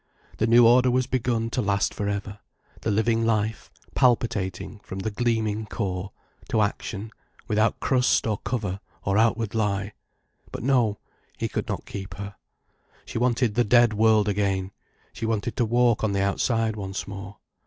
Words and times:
The 0.39 0.47
new 0.47 0.65
order 0.65 0.89
was 0.89 1.05
begun 1.05 1.51
to 1.51 1.61
last 1.61 1.93
for 1.93 2.09
ever, 2.09 2.39
the 2.81 2.89
living 2.89 3.23
life, 3.23 3.69
palpitating 3.93 4.79
from 4.79 4.97
the 4.97 5.11
gleaming 5.11 5.67
core, 5.67 6.11
to 6.49 6.61
action, 6.63 7.11
without 7.47 7.79
crust 7.79 8.25
or 8.25 8.39
cover 8.39 8.79
or 9.03 9.19
outward 9.19 9.53
lie. 9.53 9.93
But 10.51 10.63
no, 10.63 10.97
he 11.37 11.47
could 11.47 11.67
not 11.67 11.85
keep 11.85 12.15
her. 12.15 12.35
She 13.05 13.19
wanted 13.19 13.53
the 13.53 13.63
dead 13.63 13.93
world 13.93 14.27
again—she 14.27 15.25
wanted 15.27 15.55
to 15.57 15.65
walk 15.65 16.03
on 16.03 16.13
the 16.13 16.21
outside 16.23 16.75
once 16.75 17.07
more. 17.07 17.37